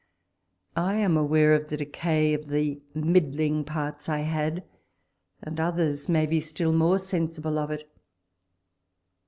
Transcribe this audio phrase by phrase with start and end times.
[0.75, 4.63] I am aware of the decay of the middling parts I had,
[5.43, 7.87] and others may be still more sensible of it.